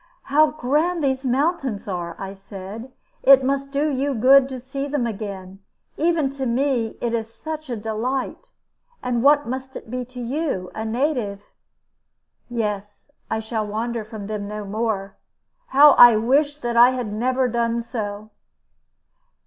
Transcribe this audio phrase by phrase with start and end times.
[0.33, 2.91] "How grand these mountains are!" I said.
[3.21, 5.59] "It must do you good to see them again.
[5.95, 8.47] Even to me it is such a delight.
[9.03, 11.43] And what must it be to you, a native?"
[12.49, 15.17] "Yes, I shall wander from them no more.
[15.67, 18.31] How I wish that I had never done so?"